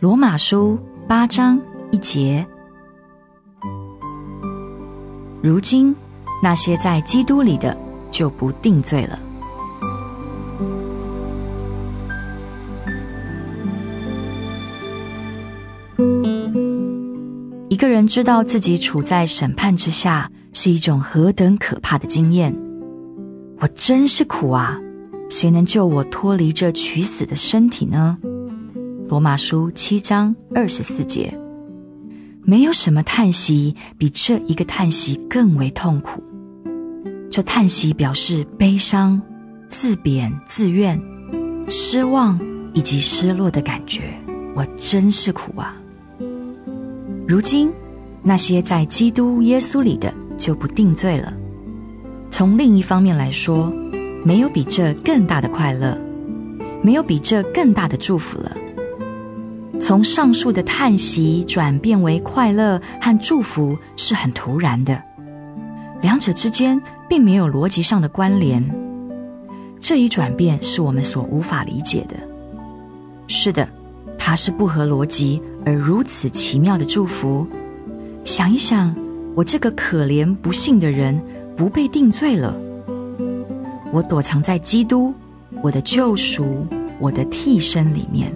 [0.00, 1.60] 罗马书八章
[1.90, 2.46] 一节。
[5.42, 5.92] 如今
[6.40, 7.76] 那些在基督里的
[8.08, 9.18] 就不定罪了。
[17.68, 22.56] 一个人知道自己处在审判之下，是一种何等可怕的经验！
[23.58, 24.78] 我真是苦啊！
[25.28, 28.16] 谁能救我脱离这取死的身体呢？
[29.08, 31.32] 罗马书七章二十四节。
[32.44, 36.22] 没有什么叹息比这一个叹息更为痛苦。
[37.30, 39.18] 这叹息表示悲伤、
[39.70, 41.00] 自贬、自怨、
[41.70, 42.38] 失望
[42.74, 44.02] 以及失落的感觉。
[44.54, 45.74] 我真是苦啊！
[47.26, 47.72] 如今，
[48.22, 51.32] 那些在基督耶稣里的就不定罪了。
[52.30, 53.72] 从另一方面来说，
[54.22, 55.98] 没有比这更大的快乐，
[56.82, 58.54] 没有比这更大的祝福了。
[59.80, 65.00] 从上述的叹息转变为快乐和祝福是很突然的，
[66.02, 68.62] 两者之间并没有逻辑上的关联。
[69.80, 72.16] 这一转变是我们所无法理解的。
[73.28, 73.68] 是的，
[74.18, 75.40] 它是不合逻辑。
[75.64, 77.46] 而如此奇妙的祝福，
[78.24, 78.94] 想一想，
[79.34, 81.20] 我这个可怜不幸的人
[81.56, 82.56] 不被定罪了。
[83.92, 85.12] 我躲藏在基督，
[85.62, 86.66] 我的救赎，
[86.98, 88.34] 我的替身里面。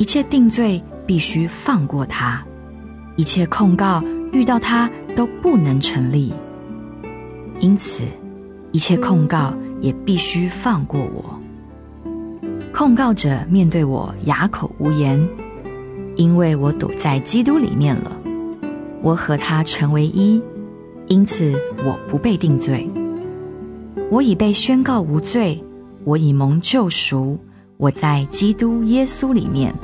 [0.00, 2.42] 一切定罪必须放过他，
[3.16, 6.32] 一切控告遇到他都不能成立。
[7.60, 8.02] 因此，
[8.72, 11.38] 一切控告也必须放过我。
[12.72, 15.28] 控告者面对我哑口无言。
[16.16, 18.10] 因为我躲在基督里面了，
[19.02, 20.42] 我和他成为一，
[21.08, 21.52] 因此
[21.84, 22.88] 我不被定罪。
[24.10, 25.62] 我已被宣告无罪，
[26.04, 27.38] 我已蒙救赎，
[27.76, 29.74] 我在基督耶稣里面。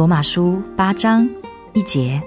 [0.00, 1.28] 罗马书八章
[1.74, 2.18] 一节，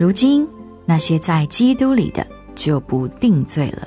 [0.00, 0.44] 如今。
[0.84, 3.86] 那些在基督里的就不定罪了。